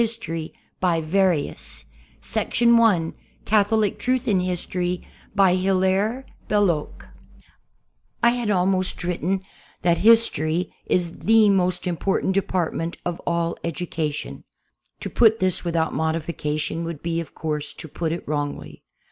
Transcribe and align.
|i!gtorp 0.01 0.51
THE 0.81 0.87
AMERICA 0.87 1.53
PRESS 2.39 2.61
NEW 2.61 2.75
YORK 2.75 3.13
Catholic 3.45 3.99
Truth 3.99 4.27
in 4.27 4.39
History 4.39 5.03
HiLAIRE 5.37 6.25
BeLLOC 6.47 6.47
From 6.47 6.47
the 6.47 6.59
London 6.59 7.07
''Tablet'' 8.23 8.45
1HAD 8.47 8.55
almost 8.55 9.03
written 9.03 9.41
that 9.83 9.99
history 9.99 10.73
is 10.87 11.19
the 11.19 11.51
most 11.51 11.85
important 11.85 12.33
department 12.33 12.97
of 13.05 13.19
all 13.27 13.55
education. 13.63 14.43
To 15.01 15.09
put 15.11 15.39
this 15.39 15.63
without 15.63 15.93
modi 15.93 16.17
fication 16.17 16.83
would 16.83 17.03
be, 17.03 17.19
of 17.21 17.35
course, 17.35 17.71
to 17.75 17.87
put 17.87 18.11
it 18.11 18.27
wrongly. 18.27 18.81